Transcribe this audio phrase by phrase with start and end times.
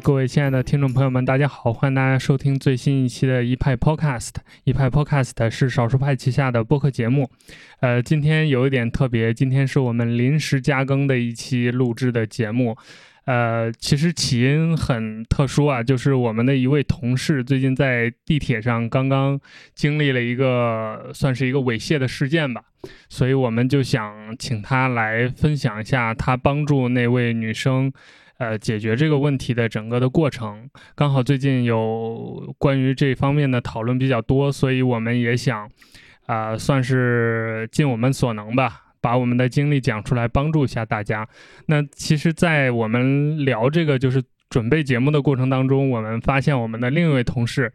[0.00, 4.30] 各位亲爱的听众朋友们，大家好，欢迎大家收听最新一期的一派 Podcast。
[4.64, 7.28] 一派 Podcast 是少数派旗下的播客节目。
[7.80, 12.76] 呃，今天有一点特别，今天是我们临时加更的一期录制的节目。
[13.24, 19.38] 呃，其实起因很特殊啊，就是我们的一位同事最近在地铁上刚刚
[19.74, 22.62] 经历了一个算是一个猥亵的事件吧，
[23.08, 27.92] 所以我们就想请他来分享一下他帮助那位女生，
[28.38, 30.70] 呃，解决这个问题的整个的过程。
[30.94, 35.68] 刚好最近有关于这方面的讨论比较多，所以我们也想，
[36.26, 38.84] 啊，算是尽我们所能吧。
[39.00, 41.28] 把我们的经历讲出来，帮助一下大家。
[41.66, 47.72] 那其实，在我们聊这个就是准备节目的过程当中，我们发现我们的另一位同事，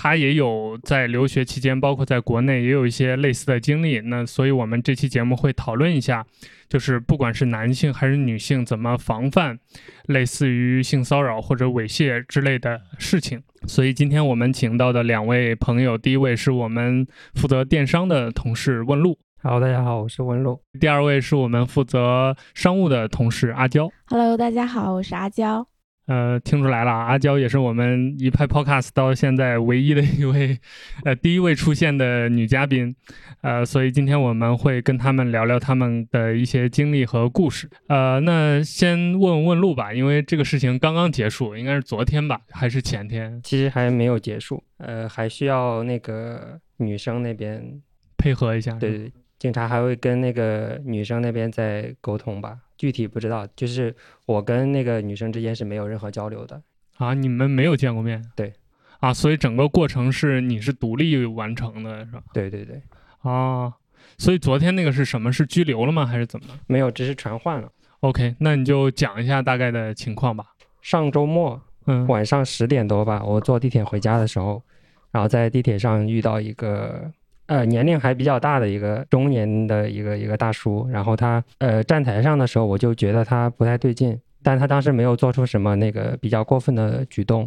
[0.00, 4.00] 他也有在留学期间，包括在国内也有一些类似的经历。
[4.02, 6.24] 那所以，我们这期节目会讨论一下，
[6.68, 9.58] 就是不管是男性还是女性，怎么防范
[10.06, 13.42] 类似于性骚扰或者猥亵之类的事情。
[13.66, 17.04] 所以，今天我们请到的两位朋友，第一位是我们
[17.34, 19.18] 负责电商的同事问路。
[19.42, 20.60] 好，大家好，我是文璐。
[20.78, 23.90] 第二位是我们负责商务的同事阿娇。
[24.06, 25.66] Hello，大家好，我是阿娇。
[26.08, 30.58] 呃，听出来了，阿娇也是我们一派 Podcast 到现在唯一的一位，
[31.04, 32.94] 呃，第一位出现的女嘉宾。
[33.42, 37.68] 呃，所以今天我们会跟他们聊聊他们的一些经历和故事。
[37.88, 43.38] 呃，那先问问路吧，因为这个事情刚刚结束，应该是昨天吧，还是前天？
[43.44, 47.80] 其实还没有结束，呃，还需要那个女生那边
[48.16, 48.72] 配合一下。
[48.72, 49.12] 对对。
[49.38, 53.46] 警察还会跟那个女生那边再沟通吧，具体不知道。
[53.54, 56.62] 就是我跟那个女生之间是没有任何交流的
[56.96, 58.24] 啊，你们没有见过面？
[58.34, 58.54] 对，
[59.00, 62.22] 啊，所以整个过程是你是独立完成的，是吧？
[62.32, 62.80] 对对对，
[63.20, 63.74] 啊，
[64.16, 65.30] 所以昨天那个是什么？
[65.30, 66.06] 是拘留了吗？
[66.06, 66.46] 还是怎么？
[66.66, 67.70] 没有，只是传唤了。
[68.00, 70.46] OK，那你就讲一下大概的情况吧。
[70.80, 74.62] 上周末，嗯，晚上十点多吧，我坐地铁回家的时候，
[75.10, 77.12] 然后在地铁上遇到一个。
[77.48, 87.40] 呃，年龄还比较大的一个中年的一个一个大叔，然后他呃站台上的时候，我就觉得他不太对劲，但他当时没有做出什么那个比较过分的举动。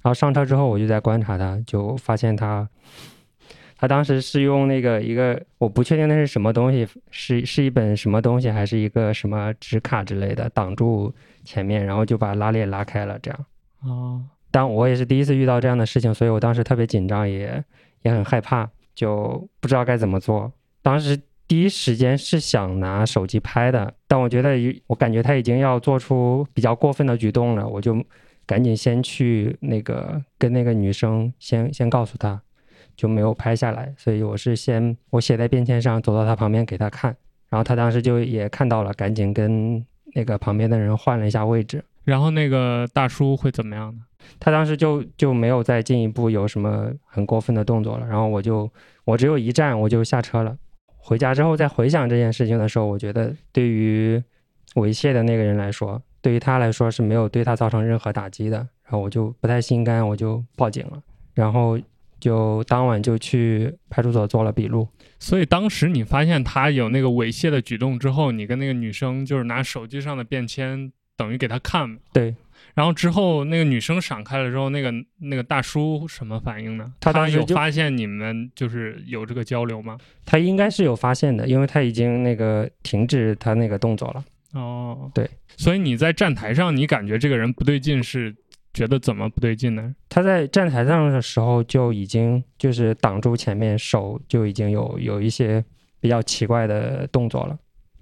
[0.00, 2.68] 然后上车之后，我就在观察他，就发现他，
[3.76, 13.44] 他当时是用那个一个我不确定那是什么东西，是是一本什么东西，还是一个什么纸卡之类的挡住前面，然后就把拉链拉开了，这样。
[13.82, 17.62] 哦，但我也是第一次遇到这样的事情，所以我当时特别紧张，也
[18.02, 18.70] 也很害怕。
[18.98, 20.52] 就不知道该怎么做。
[20.82, 21.16] 当时
[21.46, 24.56] 第一时间是想拿手机拍的，但我觉得
[24.88, 28.04] 我感觉他已经要做出比较过分的举动了，我就
[28.44, 32.42] 赶紧先去那个跟那个女生先先告诉她，
[32.96, 33.94] 就没有拍下来。
[33.96, 37.16] 所以我是先我写在便签上，走到他旁边给他看，
[37.50, 41.84] 然后他当时就也看到了，赶紧跟那个旁边的人换了一下位置。
[42.08, 44.00] 然后那个大叔会怎么样呢？
[44.40, 48.06] 他当时就就没有再进一步有什么很过分的动作了。
[48.06, 48.70] 然后我就
[49.04, 50.56] 我只有一站，我就下车了。
[50.96, 54.22] 回家之后再回想这件事情的时候，我觉得对于
[54.76, 58.56] 猥亵的那个人来说，对于他来说是没有对他造成任何打击的。
[58.84, 61.02] 然后我就不太心甘，我就报警了。
[61.34, 61.78] 然后
[62.18, 64.88] 就当晚就去派出所做了笔录。
[65.18, 70.90] 所以当时你发现他有那个猥亵的举动之后，你跟那个女生就是拿手机上的便签。
[71.18, 72.34] 等于给他看，对，
[72.74, 76.92] 然后之后那个女生闪开了之后，那个那个大叔什么反应呢？
[77.00, 79.98] 他当时有发现你们就是有这个交流吗？
[80.24, 84.24] 他应该是有发现的，因为他已经那个停止他那个动作了。
[84.54, 88.34] 哦，对，所以你在站台上，你感觉这个人不对劲，是
[88.72, 89.92] 觉得怎么不对劲呢？
[90.08, 95.64] 他在站台上的时候就已经就是挡住前面，手就已经有有一些
[96.00, 97.58] 比较奇怪的动作了。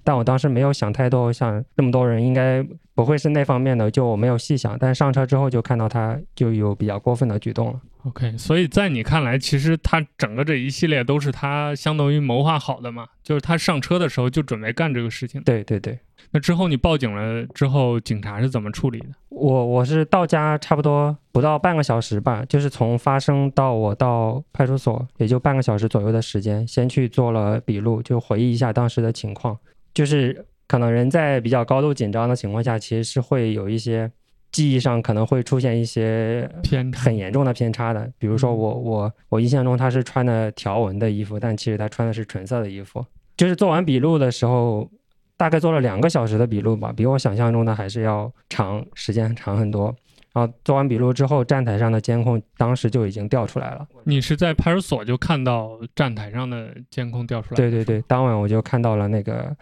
[0.07, 2.65] 但我当时没有想太多，想那么多人应该
[2.95, 4.79] 不会是那方面的，就我没有细想。
[4.79, 7.81] 但上车之后就看到他就有比较过分的举动了。
[8.05, 13.09] OK，所以在你看来，其实他整个这一系列都是他相当于谋划好的嘛？
[13.25, 15.43] 就是他上车的时候就准备干这个事情。
[15.43, 15.99] 对对对。
[16.31, 19.07] 那之后你报警了之后，警察是怎么处理的？
[19.31, 29.59] 我我是到家差不多不到半个小时吧，就是从发生到我到派出所也就半个小时左右的时间，先去做了笔录，就回忆一下当时的情况。
[29.97, 34.13] 就是可能人在比较高度紧张的情况下，其实是会有一些
[34.53, 38.13] 记忆上可能会出现一些偏很严重的偏差的。
[38.19, 43.03] 比如说我我我印象中他是穿的条纹的衣服，但其实他穿的是纯色的衣服。
[43.39, 44.87] 就是做完笔录的时候，
[45.39, 49.97] 大概做了两个小时的笔录吧，比我想象中的还是要长时间长很多。
[50.35, 53.87] 然后做完笔录之后，站台上的监控当时就已经调出来了。
[54.05, 57.57] 你是在派出所就看到站台上的监控调出来？
[57.57, 59.57] 对对对，当晚我就看到了那个。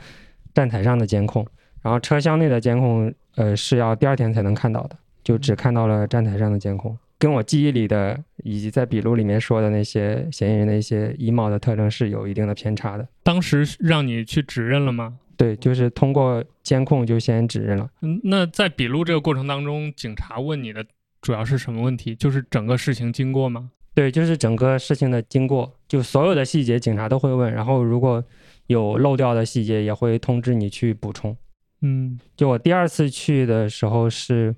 [0.55, 1.47] 站台上的监控，
[1.83, 4.97] 然后车厢内的监控，呃，是要第二天才能看到的。
[5.25, 13.09] 就只看到了站台上的监控，跟我记忆里的以及在笔录里面说的那些嫌疑人的一些衣帽的特征是有一定的偏差的。
[13.23, 15.15] 当时让你去指认了吗？
[15.39, 17.89] 对，就是通过监控就先指认了。
[18.03, 20.85] 嗯，那在笔录这个过程当中，警察问你的
[21.23, 22.15] 主要是什么问题？
[22.15, 23.71] 就是整个事情经过吗？
[23.95, 28.23] 对，就是整个事情的经过，就所有的细节警察都会问，然后如果
[28.67, 31.37] 有漏掉的细节也会通知你去补充。
[31.83, 34.55] 嗯，就我第二次去的时候是，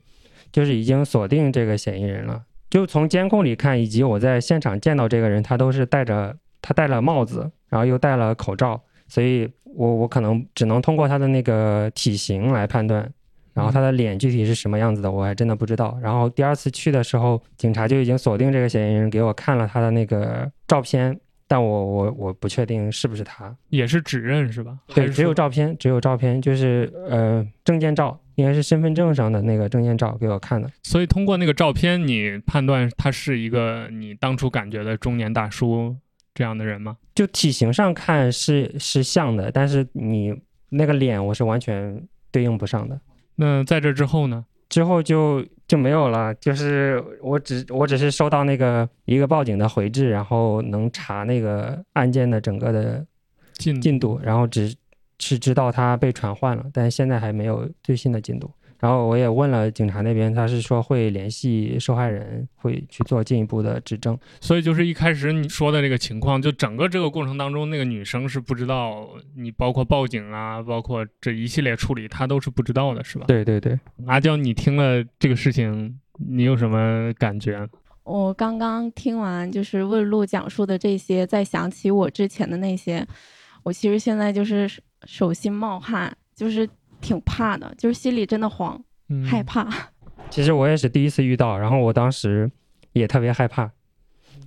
[0.52, 2.44] 就是已经锁定这个嫌疑人了。
[2.70, 13.10] 就从监控里看，以及我在现场见到这个人，他都是戴着他戴了帽子，然后又戴了口罩，所以我我可能只能通过他的那个体型来判断。
[13.54, 15.98] 然后他的脸具体是什么样子的，我还真的不知道。
[16.02, 21.18] 然后第二次去的时候，警察就已经锁定这个嫌疑人，给我看了他的那个照片，
[21.48, 24.78] 但我我我不确定是不是他，也是指认是吧？
[24.88, 30.70] 对，只有照片，只有照片，就是呃证件照，应该是身份证上的那个证件照给我看的。
[30.82, 35.94] 所以通过那个照片，你判断他是一个你当初感觉的中年大叔
[36.34, 36.96] 这样的人吗？
[37.14, 40.34] 就体型上看是是像的，但是你
[40.70, 43.00] 那个脸我是完全对应不上的。
[43.36, 44.44] 那在这之后呢？
[44.68, 53.04] 之后就就没有了，就是我只我只是收到那个一个报警的回执，然后能查那个案件的整个的
[53.54, 54.72] 进进度，然后只
[55.18, 58.50] 是知道他被传唤了，但现在还没有最新的进度。
[58.78, 64.18] 然后我也问了警察那边，他是说会联系受害人，会去做进一步的指证。
[64.40, 73.24] 所以就是一开始你说的这个情况，就整个这个过程当中，那个女生是不知道你包括报警啊，包括这一系列处理，她都是不知道的，是吧？
[73.26, 73.78] 对对对。
[74.06, 77.66] 阿娇，你听了这个事情，你有什么感觉？
[78.04, 83.06] 我刚刚听完就是问路讲述的这些，再想起我之前的那些，
[83.62, 84.70] 我其实现在就是
[85.04, 86.68] 手心冒汗，就是。
[87.00, 88.82] 挺怕的，就是心里真的慌，
[89.24, 89.68] 害怕。
[90.30, 92.50] 其实我也是第一次遇到，然后我当时
[92.92, 93.70] 也特别害怕。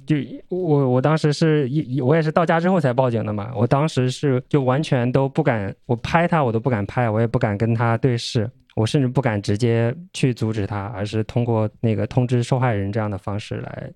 [0.06, 0.16] 就
[0.50, 13.92] 我我当时是一我也是到家之后才报警的嘛，我当时是就完全都不敢，我拍他我都不敢拍，我也不敢跟他对视，我甚至不敢直接去阻止他，而是通过那个通知受害人这样的方式来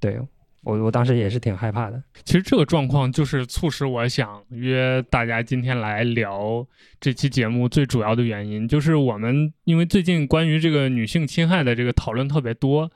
[0.00, 0.18] 对。
[0.62, 2.02] 我我当时也是挺害怕的。
[2.24, 6.66] 其实这个状况就是促使我想约大家今天来聊
[7.00, 12.90] 这期节目最主要的原因，就是我们因为最近关于这个女性侵害的这个讨论特别多。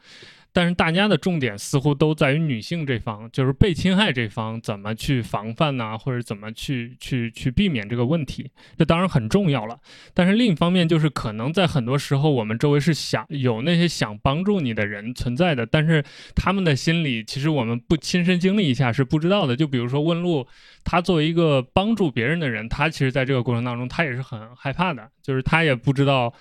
[0.52, 9.78] 但是大家的重点似乎都在于女性这方，就是被侵害这方怎么去防范呐，或者怎么去去去避免这个问题，这当然很重要了。
[10.12, 16.04] 但是另一方面，就是可能在很多时候，我们周围是想有那些想帮助你的人存在的，但是
[16.34, 19.56] 他们的心里其实我们不亲身经历一下是不知道的。
[19.56, 20.46] 就比如说问路，
[20.84, 26.34] 他作为一个帮助别人的人，他其实在这个过程当中，他也是很害怕的，就是他也不知道。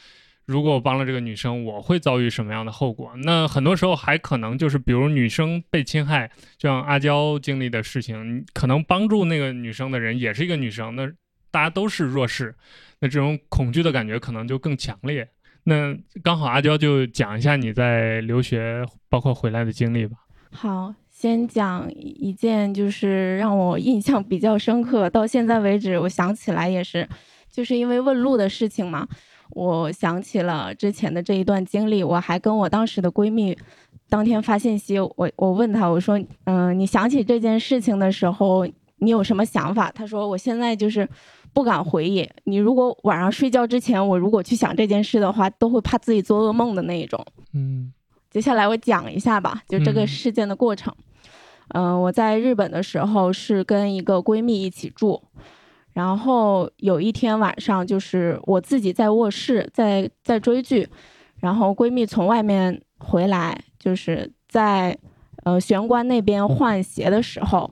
[0.45, 3.11] 如果我帮了这个女生，我会遭遇什么样的后果？
[3.23, 11.09] 那很多时候还可能就是，比如女生被侵害，就像阿娇经历的事情，可能帮助那个女生的人也是一个女生，那
[11.51, 12.55] 大家都是弱势，
[12.99, 15.29] 那这种恐惧的感觉可能就更强烈。
[15.63, 20.17] 那刚好阿娇就讲一下你在留学包括回来的经历吧。
[20.51, 27.07] 好，先讲一件就是让我印象比较深刻，到现在为止我想起来也是，
[27.49, 29.07] 就是因为问路的事情嘛。
[29.51, 33.57] 我想起了之前的这一段经历，我还跟我当时的闺蜜
[34.09, 38.65] 当天发信息，我我问她，我说，嗯，你想起这件事情的时候，
[38.97, 39.91] 你有什么想法？
[39.91, 41.07] 她说，我现在就是
[41.53, 42.29] 不敢回忆。
[42.45, 47.25] 你如果晚上睡觉之前，我如果去想这件事的话，都会怕自己做噩梦的那一种。
[47.53, 47.91] 嗯，
[48.29, 50.93] 接下来我讲一下吧，就这个事件的过程。
[51.73, 55.21] 嗯，我在日本的时候是跟一个闺蜜一起住。
[55.93, 60.87] 然后有一天晚上，就是我自己在卧室在在追剧，
[61.39, 64.97] 然后闺蜜从外面回来，就是在
[65.43, 67.69] 呃玄关那边换鞋的时候，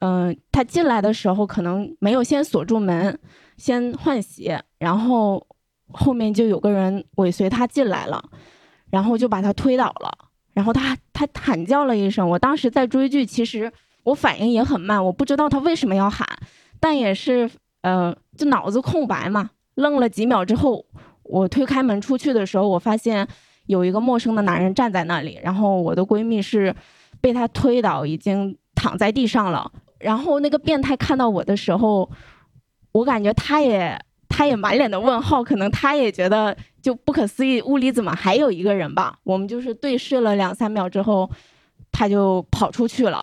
[0.00, 3.18] 嗯，她进来的时候可能没有先锁住门，
[3.56, 5.44] 先换鞋，然后
[5.88, 8.22] 后面就有个人尾随她进来了，
[8.88, 10.16] 然后就把她推倒了，
[10.52, 13.72] 然后她她喊叫了一声，我当时在追剧，其实
[14.04, 16.24] 我反应也很慢，我不知道她为什么要喊。
[16.82, 17.48] 但也是，
[17.82, 20.84] 呃，就脑子空白嘛，愣了几秒之后，
[21.22, 23.24] 我推开门出去的时候，我发现
[23.66, 26.74] 有一个陌生的男人站在那里，然后我的闺蜜是
[27.20, 29.70] 被他推倒，已经躺在地上了。
[30.00, 32.10] 然后那个变态看到我的时候，
[32.90, 33.96] 我感觉他也
[34.28, 39.16] 他也满脸的问号，可能他也觉得就不可思议，屋里怎么还有一个人吧？
[39.22, 41.30] 我们就是对视了两三秒之后，
[41.92, 43.22] 他就跑出去了。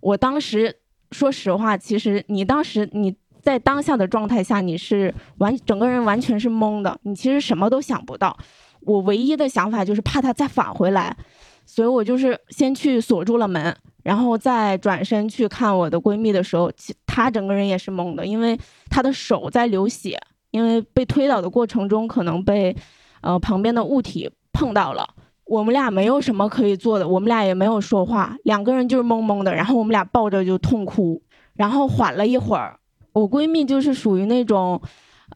[0.00, 0.74] 我当时。
[1.10, 8.36] 说实话，其实你当时你在当下的状态下，你是完整个人完全是懵的，你其实什么都想不到。
[8.80, 11.16] 我唯一的想法就是怕他再返回来，
[11.64, 16.70] 所以我就是先去锁住了门，然后再转身去看我的闺蜜的时候，
[17.04, 18.56] 她整个人也是懵的，因为
[18.88, 20.20] 她的手在流血，
[20.50, 22.76] 因为被推倒的过程中可能被
[23.20, 25.08] 呃旁边的物体碰到了。
[25.46, 31.22] 我们俩没有什么可以做的，我们俩也没有说话，两个人就是懵懵的，然后我们俩抱着就痛哭，
[31.54, 32.80] 然后缓了一会儿，
[33.12, 34.80] 我闺蜜就是属于那种，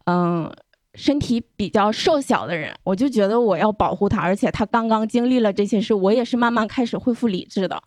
[0.07, 0.53] 嗯，
[0.95, 7.81] 身体比较瘦小的人，我就觉得我要保护她，而且她刚刚经历了这些事，我也是慢慢开始恢复理智的，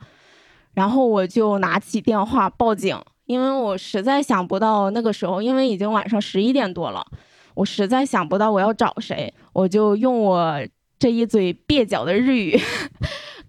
[0.73, 7.05] 然后我就拿起电话报警，因为我实在想不到那个时候，因为已经晚上十一点多了，
[7.53, 10.57] 我实在想不到我要找谁，我就用我。
[11.03, 12.57] 这一嘴蹩脚的日语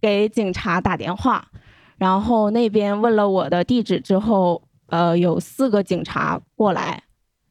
[0.01, 1.47] 给警察打电话，
[1.99, 7.05] 然后那边问了我的地址之后，呃，有四个警察过来，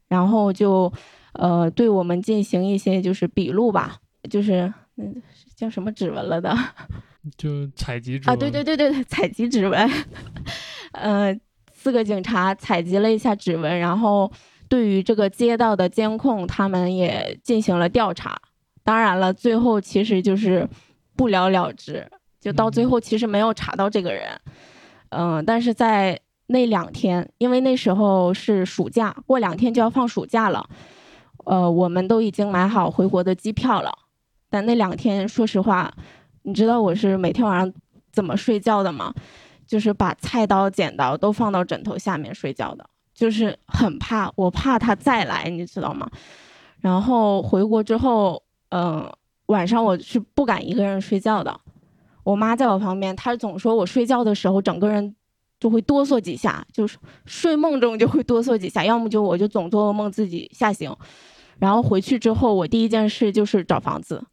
[0.06, 0.92] 然后就
[1.32, 3.96] 呃对我们进行一些就是笔录吧，
[4.28, 5.22] 就是嗯
[5.56, 6.54] 叫什么指纹了的，
[7.38, 9.90] 就采集指纹啊，对对对对对，采集指纹，
[10.92, 11.34] 呃，
[11.72, 14.30] 四个警察采集了一下指纹，然后
[14.68, 18.38] 对于这个街道的监控，他们也进行了调查。
[18.84, 20.68] 当然了，最后其实就是
[21.16, 22.06] 不了了之，
[22.38, 24.38] 就到最后其实没有查到这个人。
[25.08, 30.68] 嗯，但是在那两天，因为那时候是暑假，过两天就要放暑假了，
[31.46, 33.90] 呃，我们都已经买好回国的机票了。
[34.50, 35.90] 但那两天，说实话，
[36.42, 37.72] 你知道我是每天晚上
[38.12, 39.14] 怎么睡觉的吗？
[39.66, 46.10] 就是把菜刀、剪刀都放到枕头下面睡觉的，就是很怕，我怕他再来，你知道吗？
[46.80, 48.42] 然后回国之后。
[48.74, 49.08] 嗯，
[49.46, 51.60] 晚上我是不敢一个人睡觉的。
[52.24, 55.14] 我妈在我旁边，她总说我睡觉的时候整个人
[55.60, 60.92] 就会哆嗦几下，就是睡梦中就会哆嗦几下，要么就我就总做噩梦自己吓醒。
[61.60, 64.24] 然后回去之后，我第一件事就是找房子，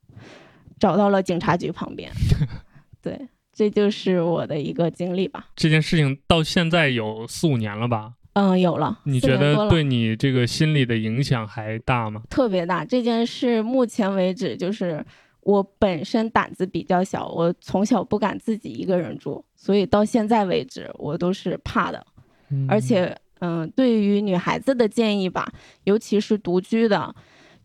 [0.79, 2.11] 找到了警察局旁边。
[2.99, 5.49] 对，这就是我的一个经历吧。
[5.55, 8.13] 这件事情到现在有四五年了吧？
[8.33, 8.97] 嗯，有了。
[9.03, 12.21] 你觉得对你这个心理的影响还大吗？
[12.29, 12.85] 特别大。
[12.85, 15.05] 这件事目前为止，就是
[15.41, 22.01] 我本身胆子比较小，我从小不敢自己一个人住，所以到现在为止，我都是怕的。
[22.69, 25.51] 而且，嗯，对于女孩子的建议吧，
[25.83, 27.13] 尤其是独居的，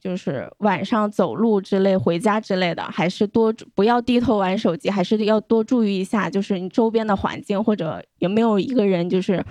[0.00, 9.44] 就是晚上走路之类、回家之类的，还是多不要低头玩手机，还是要多注意一下，就是你周边的环境或者有没有一个人，就是。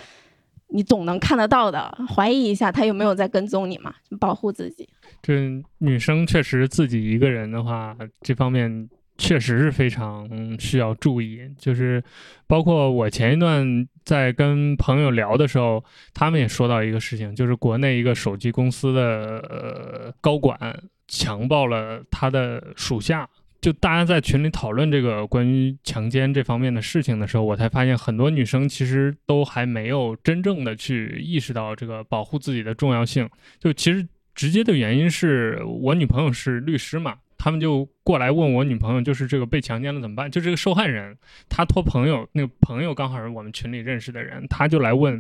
[0.68, 3.94] 你总能看得到的，怀疑一下他有没有在跟踪你嘛？
[4.20, 4.88] 保护自己。
[5.22, 10.28] 这女生确实自己一个人的话，这方面确实是非常
[10.60, 11.40] 需要注意。
[11.58, 12.04] 就是
[12.48, 20.60] 包括我前一段在跟朋友聊的时候，他们也说到一个事情，就是国内一个手机公司的呃高管
[21.08, 23.30] 强暴了他的属下。
[23.66, 33.28] 就大家在群里讨论这个关于强奸这方面的事情的时候，我才发现很多女生其实都还没有真正的去意识到这个保护自己的重要性。
[33.58, 40.30] 就其实直接的原因是我女朋友是律师嘛，他们就过来问我女朋友，就是这个被强奸了怎么办？
[40.30, 41.18] 就这个受害人，
[41.50, 45.20] 他托朋友，那个朋友刚好是我们群里认识的人，他就来问。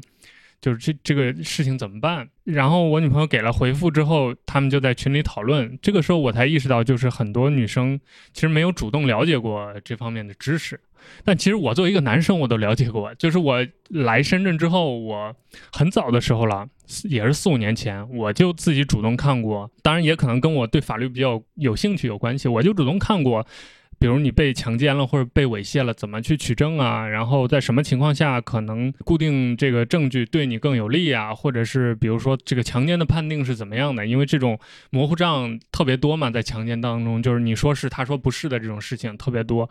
[0.62, 2.28] 就是这这个事情怎么办？
[2.44, 5.78] 然后我女朋友给了回复之后，他们就在群里讨论。
[5.82, 8.00] 这个时候我才意识到，就是很多女生
[8.34, 10.80] 其实没有主动了解过这方面的知识。
[11.24, 13.14] 但其实我作为一个男生，我都了解过。
[13.16, 15.36] 就是我来深圳之后，我
[15.72, 16.68] 很早的时候了，
[17.04, 19.70] 也是四五年前，我就自己主动看过。
[19.84, 23.46] 当然，也可能跟我对法律比较有兴趣有关系，我就主动看过。
[24.00, 27.08] 比如你被强奸了或者被猥亵了，怎么去取证啊？
[27.08, 31.34] 然后在什么情况下可能固定这个证据对你更有利啊？
[31.34, 34.06] 或者是比如说这个强奸的判定是怎么样的？
[34.06, 34.60] 因为这种
[34.90, 39.70] 模糊账特别多嘛，在强奸当中，就是你说是他说不是的这种事情特别多。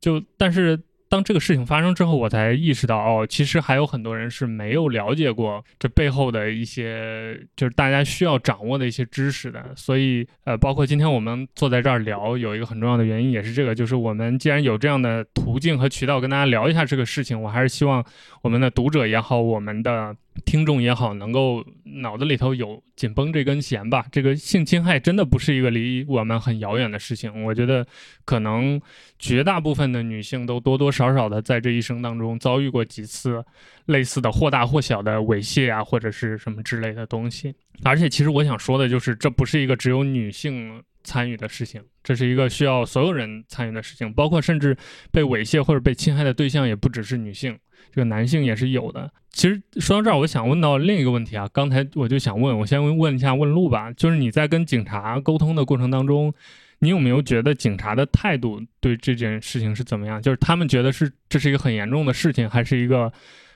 [0.00, 0.78] 就但是。
[1.10, 9.72] 当这个事情发生之后，我才意识到，哦，其实还有很多人是没有了解过这背后的一些，就是大家需要掌握的一些知识的。
[9.74, 18.04] 所以，呃，包括今天我们坐在这儿聊，有一个很重要的原因也是这个，就是我们既然有这样的途径和渠道跟大家聊一下这个事情，我还是希望
[18.42, 20.16] 我们的读者也好，我们的。
[20.44, 24.06] 听众也好，能够脑子里头有紧绷这根弦吧。
[24.10, 27.44] 这个性侵害真的不是一个离我们很遥远的事情。
[27.44, 27.86] 我觉得，
[28.24, 28.80] 可能
[29.18, 33.44] 绝大部分的女性都多多少少的在这一生当中遭遇过几次
[33.86, 37.54] 类似的或大或小的猥亵啊，或者是什么之类的东西。
[37.82, 44.76] 而且，其实我想说的就是，这不是一个只有女性参与的事情，这是一个需要所有人参与的事情，包括甚至
[45.10, 47.58] 被猥亵或者被侵害的对象也不只是女性。
[47.92, 49.10] 这个男性也是有的。
[49.30, 51.48] 其实说到这儿，我想问到另一个问题啊。
[51.52, 56.32] 刚才我就想问，我先问一下问路吧，就是你在跟警察沟通的过程当中，
[56.80, 60.20] 你有没有觉得警察的态度对这件事情是怎么样？
[60.20, 63.12] 就是他们觉得是这是一个很严重的事情，还是一个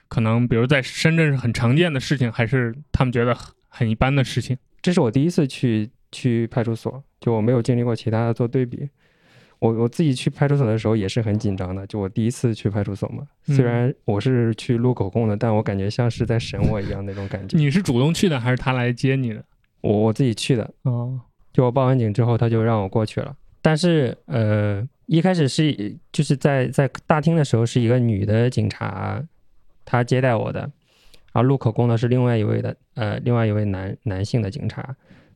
[0.07, 4.57] 可能比如在深圳是很常见的事情，还是他们觉得很很一般的事情？
[4.81, 8.89] 这是我第一次去去派出所，就我没有经历过其他的做对比。
[9.59, 13.25] 我我自己去派出所的时候也是很紧张的，就我第一次去派出所嘛。
[13.45, 17.57] 虽然我是去录口供的，但我感觉像是在审我一样那种感觉。
[17.57, 19.43] 你是主动去的还是他来接你的？
[19.81, 20.69] 我我自己去的。
[20.83, 21.19] 哦。
[21.53, 23.33] 就我报完警之后，他就让我过去了。
[23.61, 29.23] 但是，呃，一开始是就是在在大厅的时候，是一个女的警察，
[29.85, 30.59] 她接待我的。
[31.31, 34.95] 然后录口供的是另外一位的，呃，另外一位男男性的警察。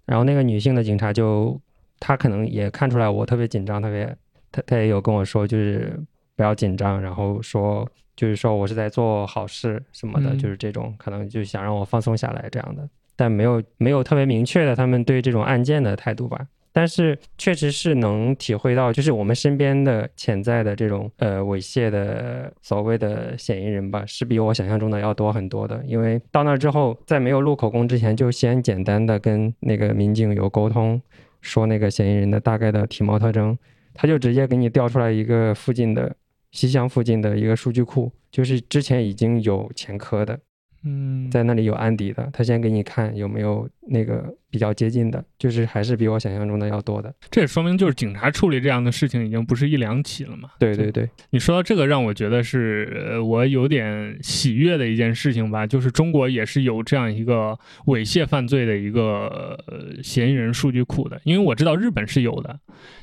[0.09, 1.55] 然后那个女性的警察就，
[1.99, 4.17] 她可能也看出来我特别紧张，特别，
[4.51, 6.03] 她她也有跟我说，就是
[6.35, 12.89] 不要紧张，然后说就是说我是在做好事什么的，就是这种可能就想让我放松下来这样的。
[13.15, 25.83] 但没有没有特别明确的他们对这种案件的态度吧，但是确实是能体会到，就是我们身边的潜在的这种呃猥亵的所谓的嫌疑人吧，是比我想象中的要多很多的。
[25.85, 31.01] 因为到那之后，在没有录口供之前，就先简单的跟那个民警有沟通，
[31.41, 33.57] 说那个嫌疑人的大概的体貌特征，
[33.93, 36.15] 他就直接给你调出来一个附近的
[36.51, 40.39] 西乡附近的一个数据库，就是之前已经有前科的。
[40.83, 47.13] 嗯，在那里有案底的，他先给你看有没有那个比较接近的，就是还是比我想象中的要多的。
[47.29, 50.51] 这也说明就是警察处理这样的事情已经不是一两起了嘛。
[50.57, 59.59] 对对对，你说到这个，让我觉得是我有点喜悦的一件事情吧，就是中国也是有这样一个猥亵犯罪的一个
[60.01, 62.57] 嫌疑人数据库的，因为我知道日本是有的，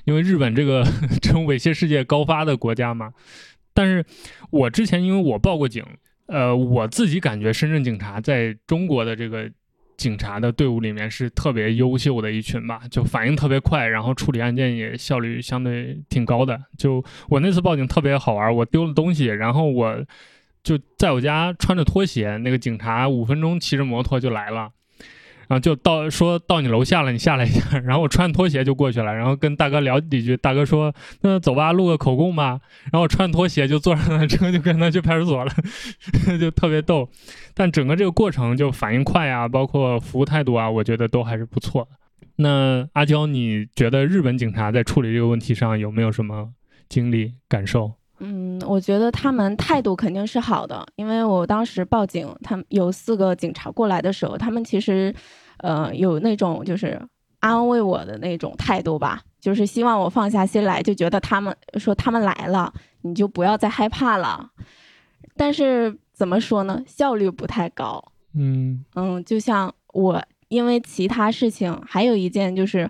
[0.04, 0.82] 因为日本这个
[1.20, 3.12] 这种猥亵世界高发的国家嘛。
[3.74, 4.02] 但是
[4.50, 5.84] 我之前因为我报过警。
[6.26, 9.50] 呃，我自己感觉深圳警察在中国的这个
[9.96, 16.60] 警察的队伍里面是特别优秀的一群吧，就反应特别快，然后处理案件也效率相对挺高的。
[16.76, 20.04] 就我那次报警特别好玩，我丢了东西，然后我
[20.62, 24.70] 就在我家穿着拖鞋，那个警察五分钟骑着摩托就来了。
[25.48, 27.78] 然后就到说到你楼下了，你下来一下。
[27.80, 30.36] 然后我穿拖鞋就过去了，然后跟大哥聊几句。
[30.36, 35.52] 大哥说：“那走吧，录个口供吧。”然后我穿拖鞋就坐上了车，就跟他去派出所了，
[36.40, 37.08] 就特别逗。
[37.54, 41.96] 但整个这个过程就反应快啊，包括服务态度啊，我觉得都还是不错的。
[42.36, 46.50] 那阿娇，你觉得日本警察在处理这个问题上有没有什么
[46.88, 47.92] 经历感受？
[48.18, 55.14] 嗯，我觉得他们态度肯定是好的，因为我当时报警，他们有四个警察过来的时候，他们其实，
[55.58, 56.98] 呃，有那种就是
[57.40, 64.50] 安慰我的那种态度吧，就是希望我放下心来，就觉得他们说他们来了，你就不要再害怕了。
[65.36, 68.02] 但是怎么说呢，效率不太高。
[68.32, 72.88] 嗯嗯，就像我因为其他事情，还有一件就是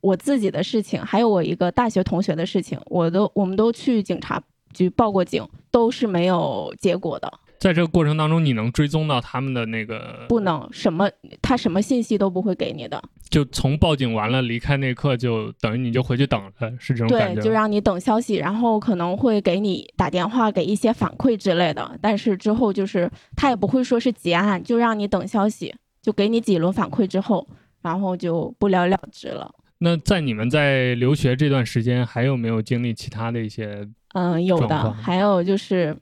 [0.00, 4.40] 我自己的事情，还有我一个大学同学的事情，我都我们都去警察。
[4.72, 7.32] 就报过警，都是没有结果的。
[7.58, 10.24] 在这个过程当中，你能追踪到他们的那个？
[10.30, 11.10] 不能，什么
[11.42, 13.02] 他什么信息都不会给你的。
[13.28, 17.34] 就从报警完了离开那刻，就等于你就回去等了，是这种感觉。
[17.34, 21.98] 对，就让你等消息，然后可能会给你打电话，给一些反馈之类的。
[22.00, 27.46] 但是之后就是他也不会说是结案，就让你等消息，就给你几轮反馈之后，
[27.82, 29.54] 然后就不了了之了。
[29.80, 33.86] 那在你们在留学这段时间，还有没有经历其他的一些？
[34.14, 35.96] 嗯，有的，还有就是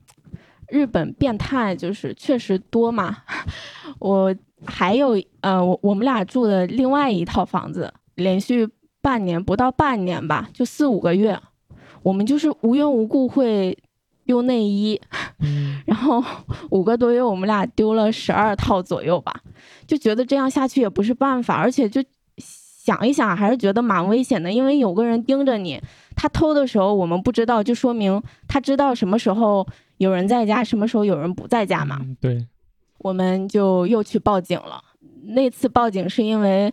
[0.68, 3.18] 日本变态，就是确实多嘛。
[3.98, 4.34] 我
[4.66, 8.68] 还有呃，我我们俩住的另外一套房子，连续
[9.00, 11.38] 半年不到半年吧，就四五个月，
[12.02, 13.76] 我们就是无缘无故会
[14.24, 15.00] 丢内衣，
[15.86, 16.22] 然后
[16.70, 19.32] 五个多月我们俩丢了十二套左右吧，
[19.86, 22.02] 就觉得这样下去也不是办法，而且就
[22.88, 25.78] 想一想还是觉得蛮危险的，因为有个人盯着你。
[26.16, 29.66] 他偷的时候我们不知道，就说明他知道什么时候
[29.98, 32.00] 有人在家，什么时候有人不在家嘛。
[32.18, 32.46] 对，
[33.00, 34.82] 我们就又去报警了。
[35.24, 36.72] 那次报警是因为，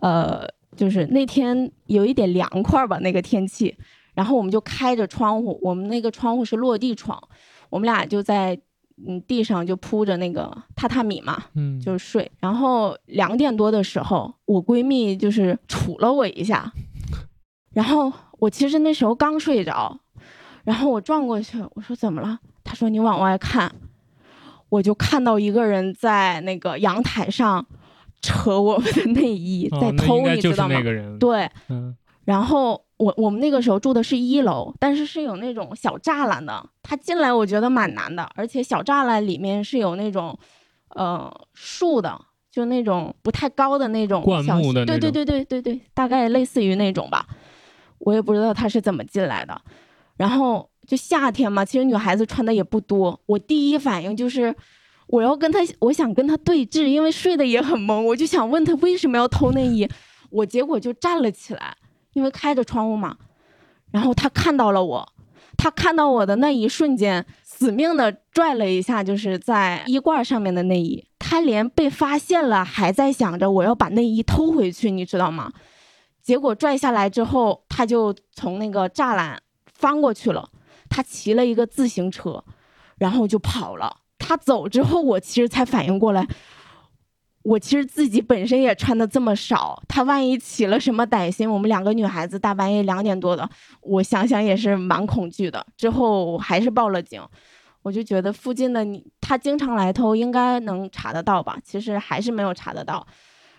[0.00, 3.76] 呃，就是那天有一点凉快吧，那个天气，
[4.14, 7.22] 然后我们就开着窗户，我们那个窗户是落地窗，
[7.68, 8.58] 我们俩就在
[9.06, 12.30] 嗯地上就铺着那个榻榻米嘛，嗯，就睡。
[12.40, 16.72] 然后两点多的时候，我闺蜜就是杵了我一下，
[17.72, 18.12] 然后。
[18.42, 19.96] 我其实那时候刚睡着，
[20.64, 22.40] 然后我转过去，我说怎么了？
[22.64, 23.72] 她说你往外看，
[24.68, 27.64] 我就看到一个人在那个阳台上
[28.20, 30.74] 扯我们的内衣，在偷，你知道吗？
[31.20, 31.96] 对，嗯。
[32.24, 40.38] 然后我我们那个时候住的是一楼，但是是有那种小栅栏的，他进来我觉得蛮难的，而且小栅栏里面是有那种
[40.90, 47.26] 呃树的，就那种不太高的那种灌木的对对对对对对，大概类似于那种吧。
[47.98, 49.60] 我也不知道他是怎么进来的。
[50.16, 53.18] 然后就夏天嘛，其实女孩子穿的也不多。
[53.26, 54.54] 我第一反应就是
[55.08, 59.88] 我要跟他，我想跟他对峙，因为睡得也很懵，我就想问他为什么要偷内衣。
[60.30, 61.76] 我结果就站了起来，
[62.12, 63.16] 因为开着窗户嘛。
[63.90, 65.12] 然后他看到了我，
[65.56, 71.04] 他看到我的那一瞬间，死命的拽了一下，就是在衣挂上面的内衣。
[71.18, 75.52] 他连被发现了，还在想着我要把内衣偷回去，你知道吗？
[76.22, 79.40] 结果拽下来之后，他就从那个栅栏
[79.72, 80.48] 翻过去了。
[80.88, 82.44] 他骑了一个自行车，
[82.98, 83.98] 然后就跑了。
[84.18, 86.26] 他走之后，我其实才反应过来。
[87.42, 93.48] 我其实自己本身也穿的这么少，他万一起了什么歹心，我们两个女孩子大半夜两点多的，
[93.80, 95.66] 我想想也是蛮恐惧的。
[95.76, 97.20] 之后还是报了警，
[97.82, 101.58] 我就觉得附近的你他经常来偷，应该能查得到吧？
[101.64, 103.04] 其实还是没有查得到。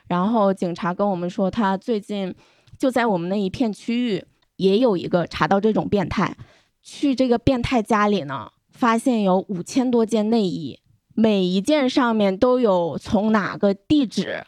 [0.07, 2.33] 然后警察跟我们说，他最近
[2.77, 4.23] 就在我们那一片区域
[4.55, 6.33] 也有一个查到这种变态，
[6.81, 10.79] 去这个变态家里呢，发现有五千多件内衣。
[11.15, 14.43] 每一件上面都有从哪个地址，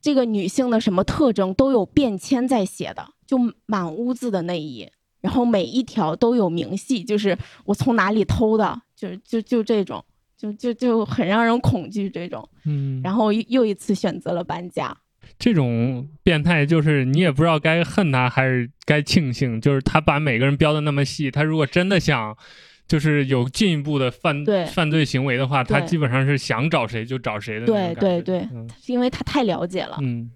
[0.00, 4.86] 这个女性的什么特征都有便签在写的，就满屋子的内衣，
[5.22, 10.04] 然后每一条都有明细，就是我从哪里偷的，就就就这种，
[10.36, 12.46] 就就就很让人恐惧这种。
[12.66, 14.96] 嗯，然后又一次选择了搬家。
[15.38, 22.36] 这种变态就是你也不知道该恨他还是该庆幸，就是他把每个人标的那么细，他如果真的想。
[22.90, 27.66] 就是有进一步的犯犯罪行为的话，他基本上是想找谁就找谁的。
[27.66, 28.48] 对对对，
[28.86, 29.96] 因为他太了解了。
[30.00, 30.28] 嗯，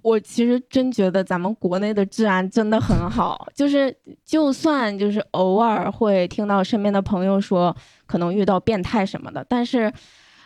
[0.00, 3.94] 我其实真觉得咱们国内的治安真的很好， 就是
[4.24, 9.92] 就算就是偶尔会听到身边的朋友说可能遇到变态什么的，但是，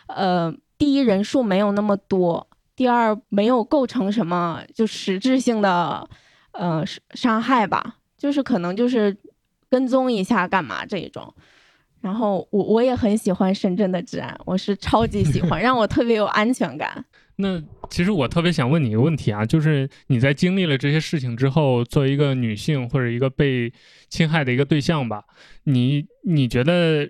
[0.07, 2.45] 呃，第一人数没有那么多，
[2.75, 6.05] 第二没有构成什么就实质性的
[6.51, 9.15] 呃伤害吧，就是可能就是
[9.69, 11.33] 跟踪一下干嘛这一种。
[12.03, 17.03] 然后我我也很喜欢深圳的治安，我是超级喜欢， 让我特别有安全感。
[17.37, 23.71] 那其实我特别想问你一个问题啊，就是你在经历了这些事情之后，作为一个女性或者一个被
[24.09, 25.23] 侵害的一个对象吧，
[25.63, 27.09] 你你觉得，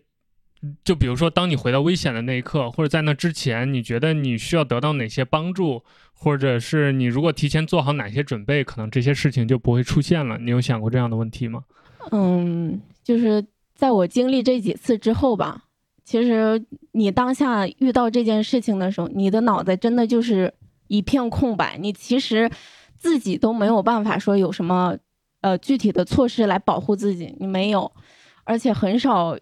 [0.83, 5.81] 就比如说当你回到危险的那一刻，或者在那之前，你觉得你需要得到哪些帮助，
[6.13, 10.37] 或者是你如果提前做好哪些准备，可能这些事情就不会出现了？
[10.37, 11.63] 你有想过这样的问题吗？
[12.11, 13.43] 嗯，就是。
[13.83, 15.65] 在我经历这几次之后吧，
[16.05, 20.53] 其实你当下遇到这件事情的时候，你的脑袋真的就是
[20.87, 22.49] 一片空白，你其实
[22.97, 24.95] 自己都没有办法说有什么
[25.41, 27.91] 呃具体的措施来保护自己，你没有，
[28.45, 29.37] 而且很少，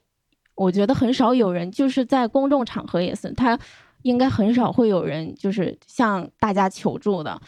[0.56, 3.60] 我觉得很少有人就是在公众场合也是，他
[4.02, 7.40] 应该很少会有人就是向大家求助的，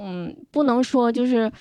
[0.00, 1.52] 嗯，不能说就是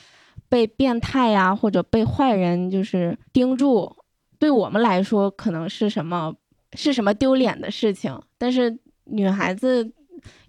[0.49, 3.95] 被变态呀或者被坏人就是盯住。
[4.43, 6.33] 对我们来说，可能是什么
[6.73, 9.89] 是什么丢脸的事情，但是女孩子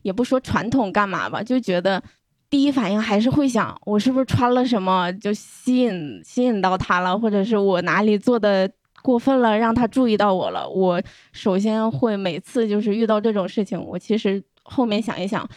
[0.02, 2.02] 也不说传统干嘛吧，就觉得
[2.50, 8.68] 第一反应还是会想，我是不是穿了什么就吸引吸引到他了，或者是我哪里做的
[9.00, 10.68] 过分了，让他注意到我了。
[10.68, 15.48] 我首先会每次就是遇到这种事情，我其实后面想一想，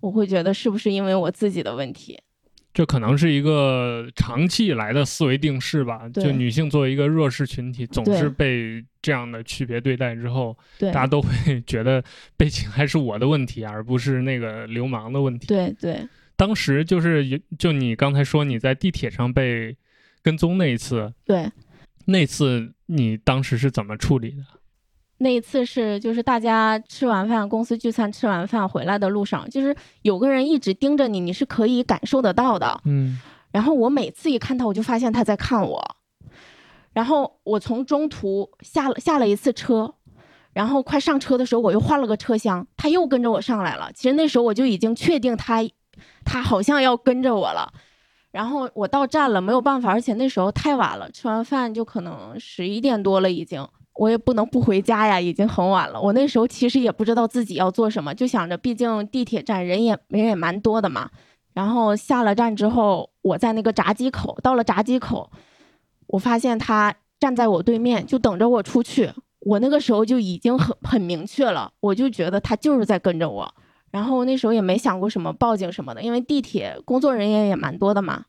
[0.00, 2.18] 我会觉得是不是因为我自己的问题。
[2.74, 6.06] 这可能是一个长期以来的思维定式吧。
[6.08, 12.02] 就女性作为一个弱势群体，总是被这样的区别对待之后，大家都会 觉得
[12.36, 15.46] 被侵害是我的问题，而不是那个流氓的问题。
[15.46, 16.06] 对对。
[16.36, 19.76] 当时就是就你刚才说你在地铁上被
[20.20, 21.48] 跟踪那一次，对，
[22.06, 24.44] 那次你当时是怎么处理的？
[25.18, 32.80] 那一次是就是大家吃完饭，公司聚餐吃完饭回来的路上，就是有个人一直盯着你，你是可以感受得到的。
[32.84, 33.20] 嗯。
[33.52, 35.96] 然后我每次一看他，我就发现他在看我。
[36.92, 39.94] 然后我从中途下了下了一次车，
[40.52, 43.90] 然后快上车的时候，我又换了个车厢，他又跟着我上来了。
[43.94, 45.60] 其实那时候我就已经确定他，
[46.24, 47.72] 他好像要跟着我了。
[48.32, 53.64] 然后我到站了，没有办法，而且那时候太晚了，吃完饭就可能十一点多了已经。
[53.94, 56.00] 我也不能不回家呀，已经很晚了。
[56.00, 61.08] 我那时候其实也不知道自己要做什么，就想着，毕竟地铁站人也人也蛮多的嘛。
[61.52, 65.30] 然后下了站之后，我在那个闸机口，到了闸机口，
[66.08, 69.12] 我发现他站在我对面，就等着我出去。
[69.40, 73.54] 我那个时候就已经很很明确了，我就觉得他就是在跟着我。
[73.92, 78.24] 然后那时候也没想过什么报警什么的，因为地铁工作人员也蛮多的嘛。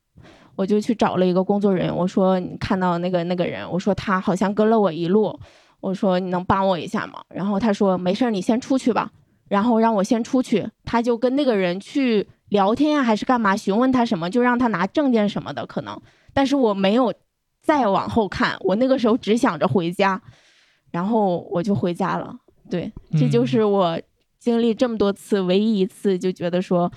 [0.55, 5.37] 我就去找了一个工作人员，我说你看到那个那个人，我说他好像跟了我一路，
[5.81, 7.23] 我说你能帮我一下吗？
[7.29, 9.11] 然后他说没事儿，你先出去吧。
[9.47, 13.55] 然后让我先出去，他就跟那个人去聊天呀，还是干嘛？
[13.55, 16.01] 询问他什么，就让他拿证件什么的，可能。
[16.33, 17.13] 但是我没有
[17.61, 20.19] 再往后看，我那个时候只想着回家，
[20.89, 22.35] 然后我就回家了。
[22.71, 24.01] 对，这就是我
[24.39, 26.91] 经历这么多次唯一一次就觉得说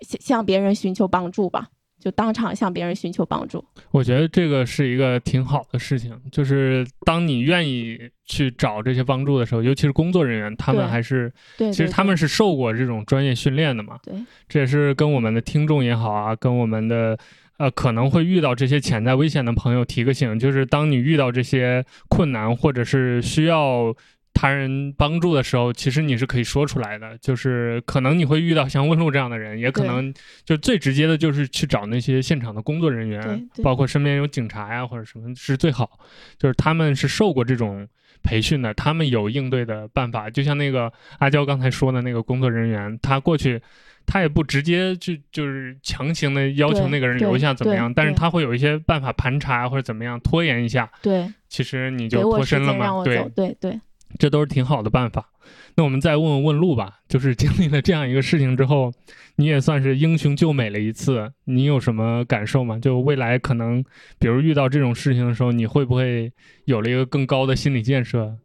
[0.00, 1.68] 向向别人寻求帮助吧。
[2.02, 6.20] 就当场向别人寻求帮助，我觉得这个是一个挺好的事情。
[6.32, 13.96] 就是当你愿意去找这些帮助的时候，尤其是工作人员，他们还是对，其实他们是受过这种专业训练的嘛。
[14.02, 14.14] 对，
[14.48, 17.16] 这也是跟我们的听众也好啊，跟我们的
[17.58, 23.94] 呃可能会遇到这些潜在危险的朋友提个醒，就是当你遇到这些困难或者是需要。
[24.34, 30.12] 他人帮助的时候，其实你是可以说出来的，就是可能你会遇到像问路这样的人，也可能
[30.44, 35.98] 就最直接的就是去找那些现场的工作人员，包括身边有警察呀或者什么是最好，
[36.38, 37.86] 就是他们是受过这种
[38.22, 40.30] 培训的，他们有应对的办法。
[40.30, 43.60] 就像那个阿娇刚才说的那个工作人员，他过去
[44.06, 50.90] 他也不直接就就是强行的要求那个人留下怎么样，但是他会有一些办法盘查或者怎么样拖延一下。
[51.02, 53.04] 对，其实你就脱身了嘛。
[53.04, 53.80] 对对对。
[54.18, 55.30] 这都是挺好的办法。
[55.74, 58.92] 那我们再问问问路吧， 就是经历了这样一个事情之后，
[59.36, 62.78] 你也算是英雄救美了一次，你有什么感受吗？
[62.78, 63.82] 就未来可能，
[64.18, 66.32] 比如遇到这种事情的时候，你会不会
[66.66, 68.36] 有了一个更高的心理建设？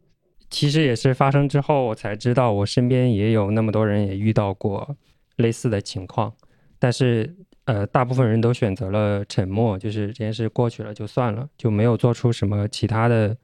[0.49, 4.95] 其实也是发生之后，我才知道我身边也有那么多人也遇到过
[5.36, 6.34] 类似的情况，
[6.80, 13.38] 但是呃，大部分人都选择了沉默，就是这件事过去了就算了，就没有做出什么其他的。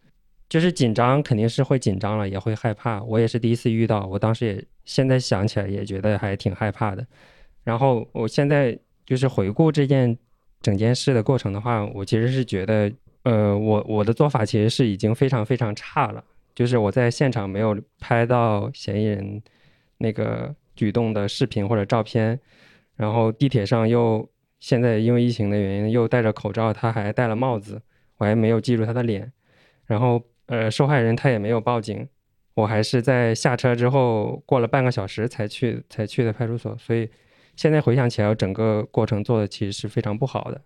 [0.53, 3.01] 就是紧张，肯定是会紧张了，也会害怕。
[3.01, 7.03] 我也是第一次遇到，我当时也现在想起来也觉得还挺害怕的。
[7.63, 10.15] 然后我现在就是回顾这件
[10.61, 12.91] 整件事的过程的话，我其实是觉得，
[13.23, 16.23] 呃，我我的做法其实是已经非常非常差了。
[16.53, 19.41] 就是我在现场没有拍到嫌疑人
[19.97, 22.39] 那个举动的视频或者照片，
[22.95, 27.81] 然后地铁上又现在因为疫情的原因又戴着口罩，他还戴了帽子，
[28.17, 29.31] 我还没有记住他的脸，
[29.87, 30.21] 然后。
[30.47, 32.07] 呃，受害人他也没有报警，
[32.53, 37.09] 我还是在下车之后过了半个小时才去才去的派出所，所以
[37.55, 40.61] 现在回想起来，整个过程做的其实是非常不好的。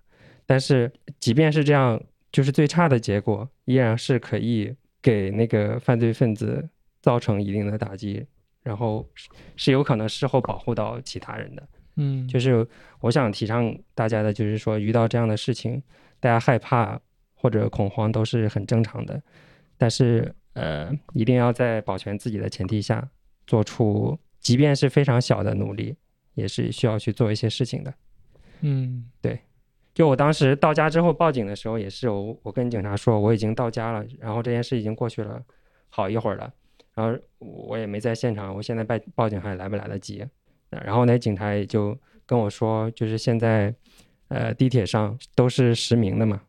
[0.46, 6.68] 但是即便是这样，就是最差的结果，依然是可以给那个犯罪分子
[7.02, 8.26] 造成一定的打击，
[8.64, 9.08] 然后
[9.56, 11.68] 是有可能事后保护到其他人的。
[11.98, 12.66] 嗯，就是
[13.02, 15.82] 我想提倡大家的，就是说遇到这样的事情，
[16.20, 17.00] 大家害怕
[17.34, 19.22] 或者恐慌都是很正常的。
[19.78, 23.10] 但是，呃，一定要在保全自己的前提下，
[23.46, 25.96] 做出即便是非常小的努力，
[26.34, 27.94] 也是需要去做一些事情的。
[28.62, 29.40] 嗯，对。
[29.94, 35.42] 就我当时到家之后报警的时候，也是我我跟警察说我已经到家了，然后这件事已经过去了
[35.90, 36.54] 好一会儿了，
[36.94, 40.24] 然后我也没在现场，我现在报报警还来不来得及？
[40.70, 43.74] 然后那警察也就跟我说，就是现在，
[44.28, 46.42] 呃，地铁上都是实名的嘛，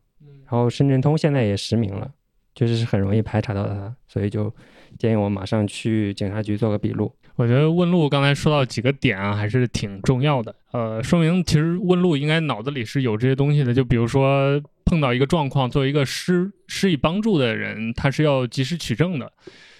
[0.43, 2.13] 然后深圳通现在也实名了。
[2.53, 4.53] 就是很容易排查到他，所以就
[4.97, 7.13] 建议我马上去警察局做个笔录。
[7.35, 10.53] 我觉得问路刚才说到几个点啊，还是挺重要的。
[10.73, 13.73] 呃，说明其实问路应该脑子里是有这些东西的。
[13.73, 19.31] 就比如说碰到一个状况，作为一个施施以帮助的人，他是要及时取证的。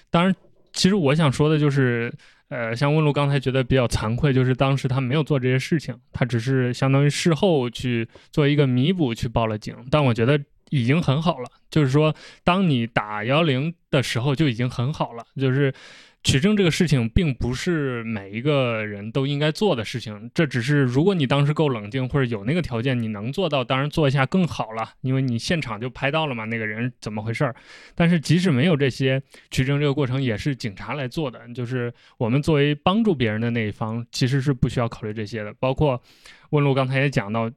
[0.10, 0.34] 当然，
[0.72, 2.10] 其实我想说的就是，
[2.48, 9.76] 呃，像问路刚才觉得比较惭愧，就是当时他没有做这些事情，他只是相当于事后去做一个弥补去报了警。
[9.92, 10.40] 但我觉得。
[10.70, 15.26] 已经很好了，就是说，当你打幺零的时候就已经很好了。
[15.38, 15.74] 就是
[16.22, 20.30] 取证这个事情，并不是每一个人都应该做的事情。
[20.34, 27.56] 这只是如果你当时够冷静或者有那个条件，你能做到，当然做一下更好了，因为你现场就拍到了嘛，那个人怎么回事儿。
[27.96, 31.40] 但是即使没有这些，取证这个过程也是警察来做的。
[31.54, 35.54] 就是我们作为帮助别人的那一方，其实是不需要考虑这些的。
[35.54, 36.02] 包括
[36.50, 37.50] 问路刚才也讲到，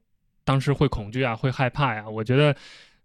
[0.44, 2.08] 当时会恐惧啊，会害怕呀。
[2.08, 2.54] 我觉得。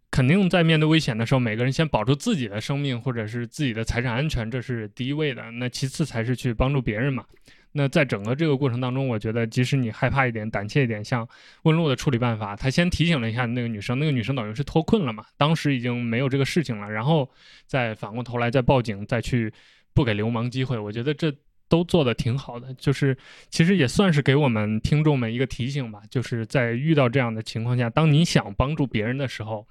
[0.09, 5.51] 肯定在面对危险的时候，每个人先保住自己的生命或者是自己的财产安全，这是第一位的。
[5.51, 7.25] 那其次才是去帮助别人嘛。
[7.73, 11.27] 那在整个这个过程当中，我觉得即使你害怕一点、胆怯一点，像
[11.63, 17.29] 问路的处理办法，他先提醒了一下那个女生，那个女生等于是脱困了嘛，当时已经没有这个事情了，然后
[17.67, 19.53] 再反过头来再报警，再去
[19.93, 20.77] 不给流氓机会。
[20.77, 21.33] 我觉得这。
[21.69, 23.17] 都做的挺好的，就是
[23.49, 29.67] 其实也算是给我们听众们一个提醒吧，就是在遇到这样的情况下，当你想帮助别人的时候，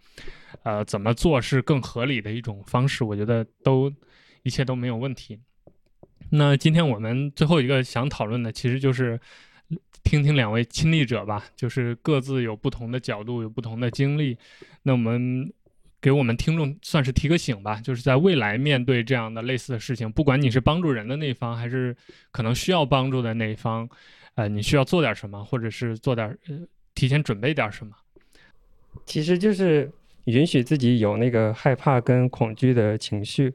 [0.63, 3.05] 呃，怎么做是更合理的一种方式？
[3.05, 3.93] 我觉得都
[4.43, 5.39] 一切都没有问题。
[6.31, 9.21] 那今天我们最后一个想讨论的，其实就是
[10.03, 14.37] 听听两位亲历者吧，就是各自有不同的角度，有不同的经历。
[14.83, 15.53] 那我们。
[16.07, 21.97] 给我们听众算是提个醒吧，就是在未来面对这样的类似的事情，不管你是帮助人的那一方，还是
[22.31, 23.89] 可能需要帮助的那一方，
[24.37, 26.61] 呃，你需要做点什么，或者是做点呃
[26.95, 27.93] 提前准备点什么。
[29.05, 29.91] 其实就是
[30.27, 33.53] 允许自己有那个害怕跟恐惧的情绪，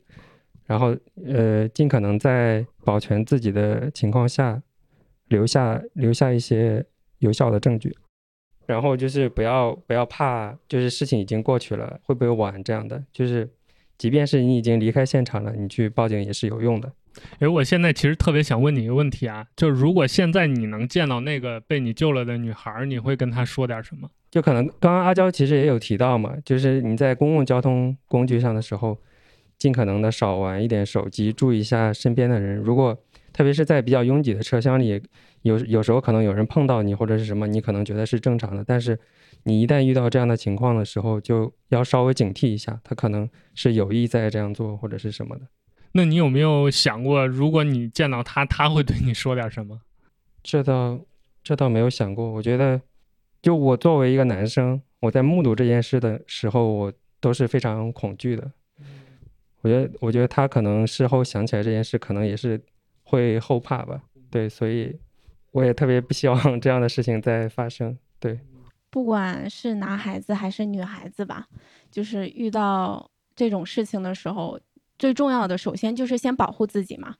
[0.65, 0.93] 然后
[1.25, 4.61] 呃，尽可能在保全自己的情况下，
[5.29, 6.85] 留下留下一些
[7.19, 7.95] 有效的证据。
[8.65, 13.03] 然后就是不要不要怕，就是事情已经过去了，会不会晚这样的？
[13.11, 13.49] 就是
[13.97, 16.91] 即便是你已经离开现场了，你去报警也是有用的。
[17.39, 24.09] 哎，我现在其实特别想问你一个问题啊，就是如果现在你能见到那个被你救了的女孩，你会跟她说点什么？
[24.29, 28.97] 就可能刚刚阿娇其实也有提到嘛，就是你在公共交通工具上的时候，
[29.57, 32.55] 尽可能的少玩一点手机，注意一下身边的人。
[32.55, 32.97] 如果
[33.33, 35.01] 特别是在比较拥挤的车厢里。
[35.43, 38.99] 有有时候可能有人碰到你或者是什么，你可能觉得是正常的，但是
[39.43, 45.47] 你一旦遇到这样的情况的时候，就要稍微警惕一下，他可能是有意在这样做或者是什么的。
[45.93, 49.81] 那你有没有想过，如果你见到他，他会对你说点什么？
[50.43, 50.99] 这倒
[51.43, 52.31] 这倒没有想过。
[52.31, 52.79] 我觉得，
[53.41, 58.51] 就我作为一个男生，我在目睹这件事的时候，我都是非常恐惧的。
[59.61, 62.63] 我觉得，我觉得他可能事后想起来这件事，可能也是
[63.03, 64.03] 会后怕吧。
[64.29, 64.95] 对，所以。
[65.51, 67.97] 我也特别不希望 这样的事情再发生。
[68.19, 68.39] 对，
[68.89, 71.47] 不管是男孩子还是女孩子吧，
[71.89, 74.59] 就是遇到这种事情的时候，
[74.97, 77.15] 最重要的首先就是先保护自己嘛，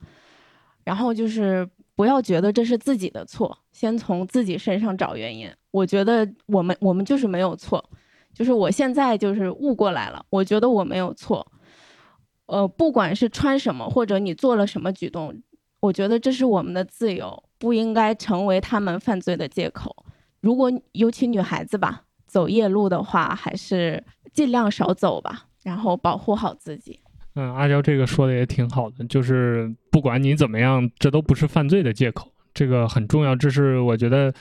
[0.84, 5.50] 然后就是不要觉得这是自己的错，先从自己身上找原因。
[5.72, 7.84] 我觉得我们我们就是没有错，
[8.34, 11.46] 就是我现在就是悟过来了，我觉得我没有错。
[12.48, 15.42] 呃，不管是穿什么或者你做了什么举动，
[15.80, 17.44] 我觉得这是我们的自由。
[17.62, 19.96] 不应该成为他们犯罪的借口。
[20.42, 27.00] 如果尤其女孩子吧，走夜路的话，还是尽量少走吧，然后保护好自己。
[27.36, 33.36] 嗯，阿娇这个说的也挺好的，就是不管你怎么样，这都不是犯罪的借口，这个很重要。
[33.36, 34.34] 这是我觉得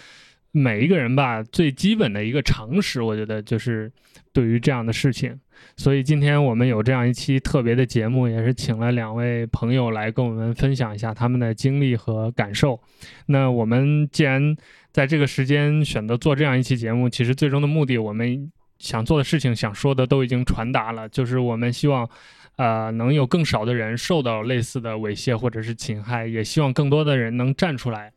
[0.52, 3.02] 每一个人吧最基本的一个常识。
[3.02, 3.90] 我觉得就是
[4.32, 5.38] 对于这样的事情。
[5.76, 12.80] 所以今天我们有这样一期特别的节目，也是请了两位朋友来跟我们分享一下他们的经历和感受。
[13.26, 14.56] 那我们既然
[14.90, 22.08] 在这个时间选择做这样一期节目，其实最终的目的，我们想做的事情、想说的都已经传达了，就是我们希望，
[22.56, 28.10] 呃，能有更少的人受到类似的猥亵或者是侵害，也希望更多的人能站出来，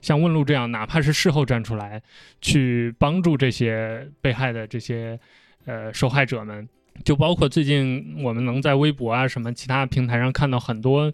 [0.00, 2.02] 像问路这样，哪怕是事后站出来，
[2.40, 5.18] 去帮助这些被害的这些
[5.66, 6.68] 呃受害者们。
[7.04, 11.10] 就包括最近我们能在微博啊什么其他平台上看到很多，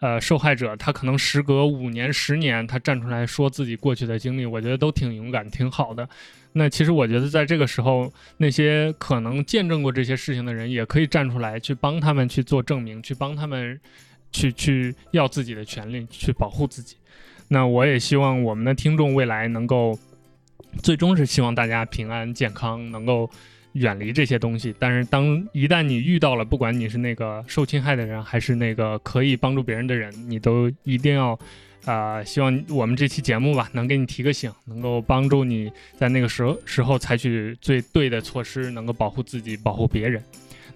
[0.00, 6.06] 呃，受害者他可能时隔五年、十年，他站出来说自己过去的经历，我觉得都挺勇敢、挺好的。
[6.52, 13.80] 那其实我觉得在这个时候，那些可能见证过这些事情的人，也可以站出来去帮他们去做证明，去帮他们
[14.32, 16.96] 去去要自己的权利，去保护自己。
[17.52, 19.98] 那我也希望我们的听众未来能够，
[20.82, 23.28] 最终是希望大家平安健康，能够。
[23.74, 31.38] 远离这些东西，但是当一旦你遇到了，不管你是那个受侵害的人，还是那个可以帮助别人的人，你都一定要，
[31.84, 40.20] 啊，希望我们这期节目吧，能给你提个醒，能够帮助你在那个时候时候采取最对的措施，能够保护自己，保护别人。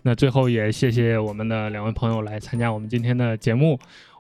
[0.02, 3.76] 那最后也谢谢我们的两位朋友来参加我们今天的节目，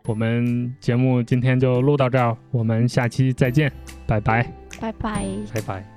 [0.06, 3.72] 我们节目今天就录到这儿，我们下期再见，
[4.06, 4.42] 拜拜，
[4.78, 5.93] 拜拜，拜拜。